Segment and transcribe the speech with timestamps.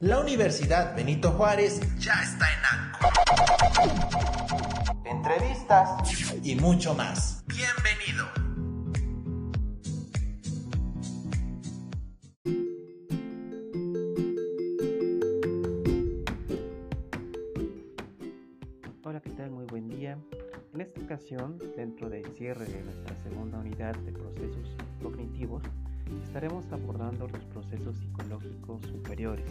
[0.00, 3.08] La Universidad Benito Juárez ya está en ANCO.
[5.06, 5.88] Entrevistas
[6.42, 7.42] y mucho más.
[7.46, 8.26] Bienvenido.
[19.02, 19.50] Hola, ¿qué tal?
[19.50, 20.18] Muy buen día.
[20.74, 25.62] En esta ocasión, dentro del cierre de nuestra segunda unidad de procesos cognitivos,
[26.22, 29.46] estaremos abordando los procesos psicológicos superiores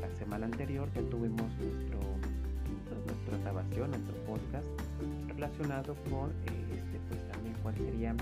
[0.00, 2.00] la semana anterior ya tuvimos nuestro,
[3.06, 4.66] nuestra grabación, nuestro podcast
[5.28, 8.14] relacionado con este, pues también cuál sería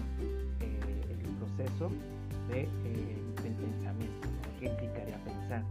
[0.60, 1.90] eh, el proceso
[2.48, 4.28] de, eh, del pensamiento,
[4.58, 5.62] qué implicaría pensar.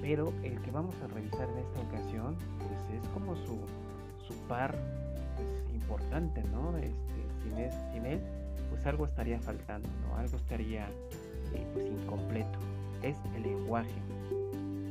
[0.00, 3.58] Pero el que vamos a revisar en esta ocasión, pues es como su,
[4.26, 4.74] su par
[5.36, 6.76] pues, importante, ¿no?
[6.78, 6.94] Este,
[7.42, 8.20] sin, es, sin él,
[8.70, 10.16] pues algo estaría faltando, ¿no?
[10.16, 10.88] Algo estaría
[11.54, 12.58] eh, pues incompleto.
[13.02, 13.90] Es el lenguaje.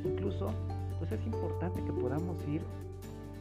[0.04, 0.50] Incluso,
[0.98, 2.62] pues es importante que podamos ir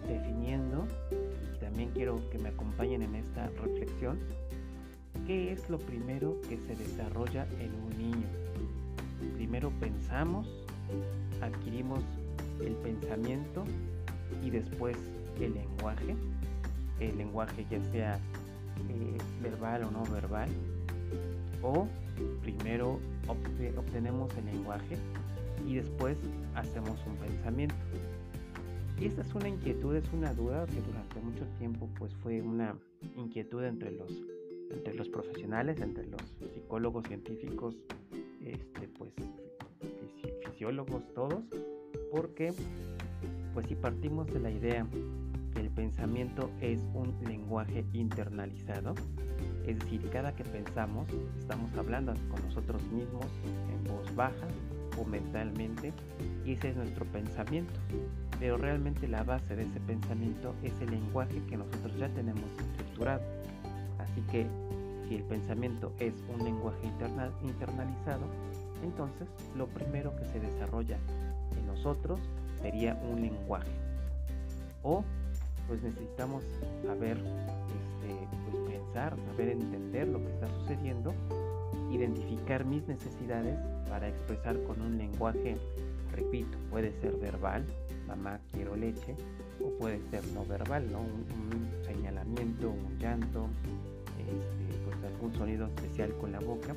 [0.07, 4.19] definiendo, y también quiero que me acompañen en esta reflexión,
[5.27, 8.27] qué es lo primero que se desarrolla en un niño.
[9.35, 10.47] Primero pensamos,
[11.41, 12.03] adquirimos
[12.61, 13.63] el pensamiento
[14.43, 14.97] y después
[15.39, 16.15] el lenguaje.
[16.99, 20.49] El lenguaje ya sea eh, verbal o no verbal.
[21.61, 21.87] O
[22.41, 24.97] primero obtenemos el lenguaje
[25.67, 26.17] y después
[26.55, 27.75] hacemos un pensamiento.
[29.01, 32.75] Esta es una inquietud, es una duda que durante mucho tiempo pues fue una
[33.15, 34.11] inquietud entre los,
[34.71, 36.21] entre los profesionales, entre los
[36.53, 37.75] psicólogos, científicos,
[38.43, 39.13] este, pues
[40.45, 41.43] fisiólogos, todos,
[42.11, 42.53] porque
[43.53, 44.85] pues si partimos de la idea
[45.53, 48.95] que el pensamiento es un lenguaje internalizado,
[49.65, 51.07] es decir, cada que pensamos
[51.39, 53.25] estamos hablando con nosotros mismos
[53.71, 54.47] en voz baja
[55.05, 55.93] mentalmente
[56.45, 57.73] y ese es nuestro pensamiento.
[58.39, 63.21] Pero realmente la base de ese pensamiento es el lenguaje que nosotros ya tenemos estructurado.
[63.99, 64.47] Así que
[65.07, 66.87] si el pensamiento es un lenguaje
[67.43, 68.23] internalizado,
[68.83, 70.97] entonces lo primero que se desarrolla
[71.57, 72.19] en nosotros
[72.61, 73.71] sería un lenguaje.
[74.83, 75.03] O
[75.67, 76.43] pues necesitamos
[76.83, 81.13] saber, este, pues pensar, saber entender lo que está sucediendo
[81.91, 83.57] identificar mis necesidades
[83.89, 85.57] para expresar con un lenguaje,
[86.11, 87.65] repito, puede ser verbal,
[88.07, 89.15] mamá quiero leche,
[89.63, 90.99] o puede ser no verbal, ¿no?
[90.99, 93.47] Un, señalamiento, un llanto,
[94.19, 96.75] este, pues algún sonido especial con la boca,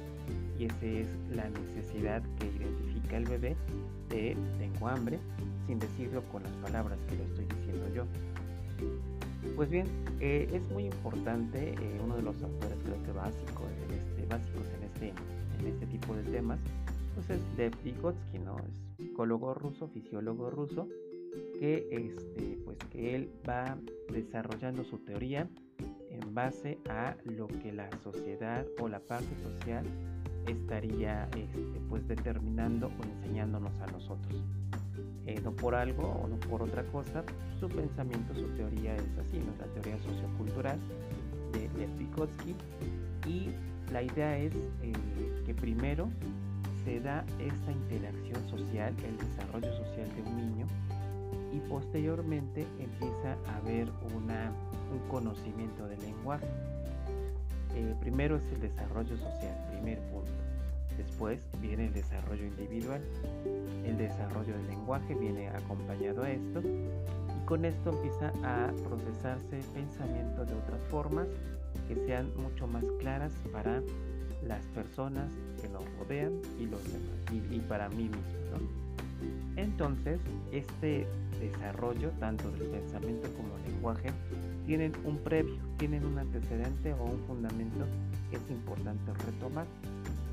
[0.59, 3.57] y esa es la necesidad que identifica el bebé
[4.09, 5.19] de tengo hambre,
[5.67, 8.05] sin decirlo con las palabras que le estoy diciendo yo.
[9.57, 9.87] Pues bien,
[10.21, 14.82] eh, es muy importante, eh, uno de los autores creo que básico, este, básicos en
[15.03, 15.15] este,
[15.59, 16.61] en este tipo de temas,
[17.15, 18.57] pues es Lev Vygotsky, ¿no?
[18.59, 20.89] Es psicólogo ruso, fisiólogo ruso,
[21.59, 23.77] que, este, pues que él va
[24.13, 25.49] desarrollando su teoría
[26.11, 29.85] en base a lo que la sociedad o la parte social
[30.47, 34.43] estaría este, pues determinando o enseñándonos a nosotros.
[35.25, 37.25] Eh, no por algo o no por otra cosa,
[37.61, 39.55] su pensamiento, su teoría es así, ¿no?
[39.59, 40.79] la teoría sociocultural
[41.53, 41.69] de,
[41.99, 42.55] Vygotsky
[43.27, 43.51] y
[43.93, 44.53] la idea es
[44.83, 44.93] eh,
[45.47, 46.09] que primero
[46.85, 50.67] se da esta interacción social, el desarrollo social de un niño
[51.53, 54.53] y posteriormente empieza a haber una,
[54.93, 56.47] un conocimiento del lenguaje.
[57.75, 60.31] Eh, primero es el desarrollo social, primer punto.
[60.97, 63.01] Después viene el desarrollo individual.
[63.85, 66.63] El desarrollo del lenguaje viene acompañado a esto
[67.47, 71.27] con esto empieza a procesarse pensamiento de otras formas
[71.89, 73.83] que sean mucho más claras para
[74.47, 75.31] las personas
[75.61, 76.81] que nos rodean y los
[77.51, 78.23] y, para mí mismo.
[79.57, 80.19] Entonces,
[80.51, 81.07] este
[81.41, 84.11] desarrollo tanto del pensamiento como el lenguaje
[84.67, 87.85] tienen un previo, tienen un antecedente o un fundamento
[88.31, 89.67] que es importante retomar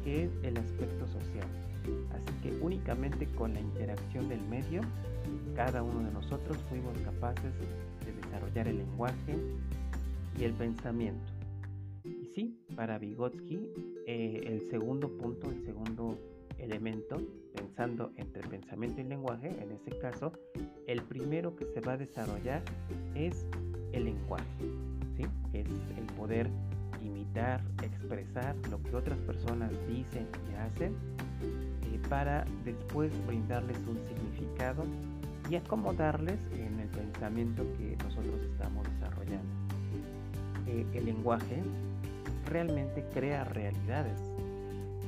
[0.03, 1.47] que es el aspecto social.
[2.13, 4.81] Así que únicamente con la interacción del medio,
[5.59, 7.51] cada uno de nosotros fuimos capaces
[8.05, 9.35] de desarrollar el lenguaje
[10.39, 11.33] y el pensamiento.
[12.05, 13.69] Y sí, para Vygotsky,
[14.07, 16.17] eh, el segundo punto, el segundo
[16.59, 17.17] elemento,
[17.53, 20.31] pensando entre pensamiento y lenguaje, en ese caso,
[20.87, 22.63] el primero que se va a desarrollar
[23.13, 23.45] es
[23.91, 24.45] el lenguaje,
[25.17, 25.25] ¿sí?
[25.51, 25.67] es
[25.97, 26.49] el poder
[27.03, 30.95] imitar, expresar lo que otras personas dicen y hacen
[31.83, 34.85] eh, para después brindarles un significado
[35.49, 39.49] y acomodarles en el pensamiento que nosotros estamos desarrollando.
[40.67, 41.63] Eh, el lenguaje
[42.45, 44.19] realmente crea realidades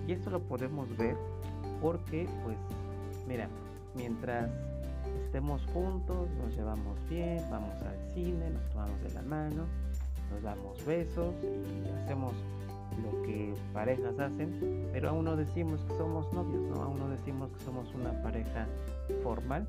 [0.08, 1.16] y esto lo podemos ver
[1.82, 2.58] porque pues
[3.28, 3.48] mira
[3.96, 4.50] mientras
[5.26, 9.66] estemos juntos, nos llevamos bien, vamos al cine, nos tomamos de la mano,
[10.32, 12.34] nos damos besos y hacemos
[13.04, 16.84] lo que parejas hacen, pero aún no decimos que somos novios, ¿no?
[16.84, 18.68] Aún no decimos que somos una pareja
[19.24, 19.68] formal.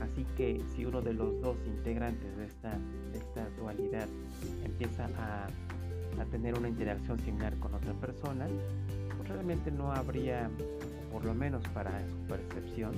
[0.00, 2.78] Así que si uno de los dos integrantes de esta,
[3.12, 4.08] de esta dualidad
[4.64, 5.46] empieza a,
[6.20, 8.46] a tener una interacción similar con otra persona,
[9.16, 10.50] pues realmente no habría,
[11.12, 12.92] por lo menos para su percepción,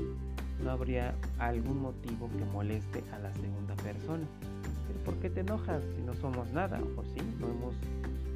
[0.63, 4.25] no habría algún motivo que moleste a la segunda persona.
[5.05, 6.81] ¿Por qué te enojas si no somos nada?
[6.97, 7.21] ¿O sí?
[7.41, 7.75] No hemos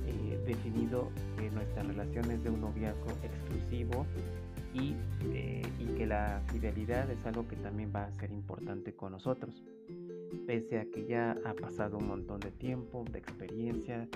[0.06, 4.06] eh, definido que nuestra relación es de un noviazgo exclusivo
[4.74, 4.94] y,
[5.32, 5.62] eh,
[5.96, 9.64] que la fidelidad es algo que también va a ser importante con nosotros.
[10.46, 14.06] Pese a que ya ha pasado un montón de tiempo, de experiencia,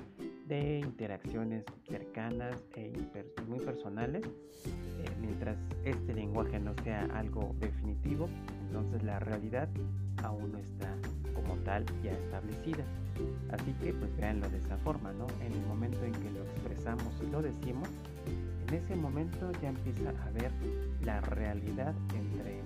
[0.47, 2.93] de interacciones cercanas e
[3.49, 4.25] muy personales,
[4.67, 8.29] eh, mientras este lenguaje no sea algo definitivo,
[8.67, 9.69] entonces la realidad
[10.23, 10.95] aún no está
[11.35, 12.85] como tal ya establecida.
[13.51, 15.27] Así que pues véanlo de esa forma, ¿no?
[15.41, 17.89] En el momento en que lo expresamos y lo decimos,
[18.71, 20.53] en ese momento ya empieza a ver
[21.05, 22.61] la realidad entre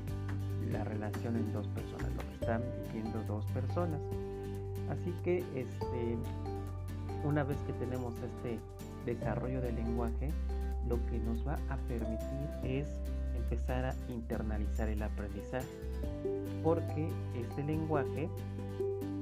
[0.70, 4.00] la relación en dos personas, lo que están viviendo dos personas.
[4.90, 6.18] Así que este,
[7.24, 8.58] una vez que tenemos este
[9.06, 10.30] desarrollo del lenguaje,
[10.88, 12.86] lo que nos va a permitir es
[13.34, 15.66] empezar a internalizar el aprendizaje,
[16.62, 18.28] porque este lenguaje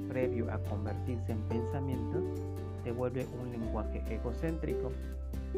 [0.09, 2.21] previo a convertirse en pensamiento,
[2.83, 4.91] se vuelve un lenguaje egocéntrico.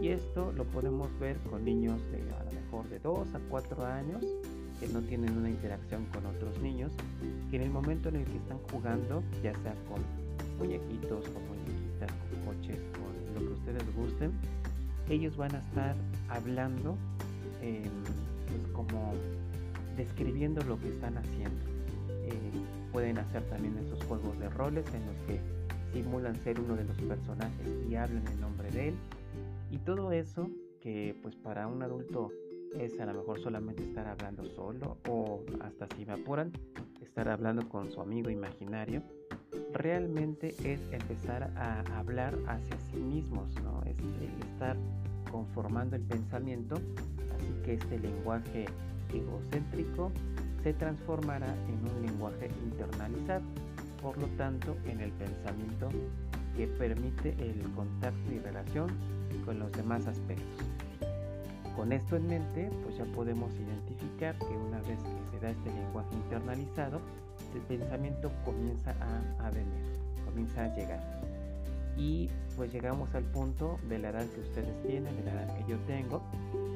[0.02, 3.86] Y esto lo podemos ver con niños de a lo mejor de 2 a 4
[3.86, 4.24] años
[4.80, 6.92] que no tienen una interacción con otros niños,
[7.50, 10.02] que en el momento en el que están jugando, ya sea con
[10.60, 14.34] muñequitos, con muñequitas, con coches, con lo que ustedes gusten,
[15.10, 15.96] ellos van a estar
[16.30, 16.98] hablando
[17.62, 17.84] em,
[18.48, 19.14] pues como
[19.96, 21.62] describiendo lo que están haciendo.
[22.10, 22.52] Eh,
[22.92, 25.40] pueden hacer también esos juegos de roles en los que
[25.94, 28.96] simulan ser uno de los personajes y hablan en nombre de él.
[29.76, 30.50] Y todo eso
[30.80, 32.32] que pues para un adulto
[32.80, 36.54] es a lo mejor solamente estar hablando solo o hasta si me apuran,
[37.02, 39.04] estar hablando con su amigo imaginario,
[39.74, 43.84] realmente es empezar a hablar hacia sí mismos, ¿no?
[43.84, 43.98] Es
[44.50, 44.78] estar
[45.30, 46.76] conformando el pensamiento,
[47.36, 48.68] así que este lenguaje
[49.14, 50.10] egocéntrico
[50.64, 53.44] se transformará en un lenguaje internalizado,
[54.02, 55.90] por lo tanto en el pensamiento
[56.56, 58.90] que permite el contacto y relación
[59.46, 60.66] con los demás aspectos.
[61.76, 65.70] Con esto en mente, pues ya podemos identificar que una vez que se da este
[65.72, 67.02] lenguaje internalizado,
[67.54, 68.96] el pensamiento comienza
[69.40, 71.22] a, venir, comienza a llegar.
[71.98, 75.72] Y pues llegamos al punto de la edad que ustedes tienen, de la edad que
[75.72, 76.22] yo tengo,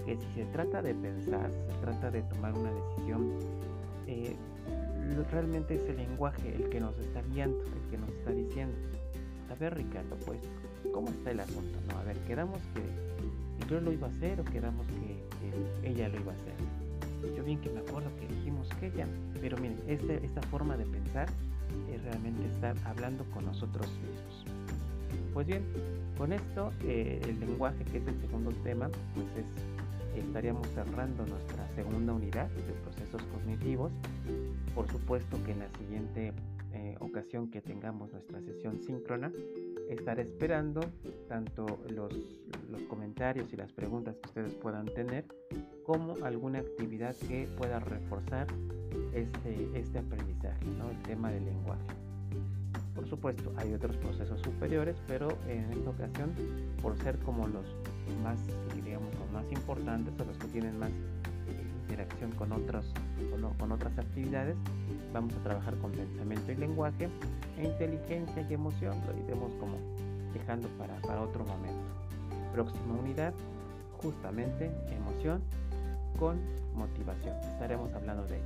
[0.06, 3.32] que si se trata de pensar, se trata de tomar una decisión
[4.08, 4.36] eh,
[5.32, 8.75] realmente es el lenguaje el que nos está guiando, el que nos está diciendo.
[9.50, 10.40] A ver, Ricardo, pues,
[10.94, 11.80] ¿cómo está el asunto?
[11.90, 16.19] No, a ver, quedamos que yo lo iba a hacer o quedamos que, ella lo
[16.19, 17.36] iba a hacer.
[17.36, 19.07] Yo bien que me acuerdo que dijimos que ella,
[19.42, 21.28] pero miren, este, esta forma de pensar
[21.92, 24.46] es realmente estar hablando con nosotros mismos.
[25.34, 25.63] Pues bien,
[26.18, 29.46] con esto, eh, el lenguaje, que es el segundo tema, pues es
[30.19, 33.92] estaríamos cerrando nuestra segunda unidad de procesos cognitivos.
[34.75, 36.34] Por supuesto que en la siguiente
[36.74, 39.32] eh, ocasión que tengamos nuestra sesión síncrona,
[39.90, 40.82] estaré esperando
[41.28, 42.14] tanto los,
[42.70, 45.26] los, comentarios y las preguntas que ustedes puedan tener,
[45.84, 48.48] como alguna actividad que pueda reforzar
[49.14, 50.90] este, este aprendizaje, ¿no?
[50.90, 51.86] el tema del lenguaje.
[52.94, 56.34] Por supuesto, hay otros procesos superiores, pero en esta ocasión,
[56.82, 57.66] por ser como los
[58.22, 58.40] más,
[58.84, 60.92] digamos, los más importantes o los que tienen más
[61.82, 62.94] interacción con, otros,
[63.58, 64.55] con, otras actividades,
[65.13, 67.10] vamos a trabajar con pensamiento y lenguaje
[67.58, 69.77] e inteligencia y emoción, lo iremos como
[70.34, 71.79] dejando para, para otro momento.
[72.53, 73.34] Próxima unidad,
[74.01, 75.41] justamente emoción
[76.17, 76.39] con
[76.75, 77.36] motivación.
[77.53, 78.46] Estaremos hablando de ello.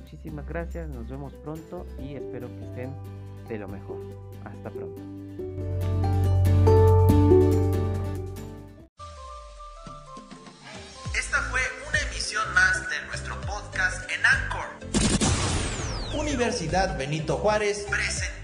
[0.00, 2.90] Muchísimas gracias, nos vemos pronto y espero que estén
[3.48, 3.98] de lo mejor.
[4.44, 5.91] Hasta pronto.
[16.34, 18.41] Universidad Benito Juárez presenta.